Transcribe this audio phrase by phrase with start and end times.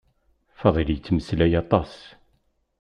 [0.59, 1.93] Faḍil yettmeslay aṭas.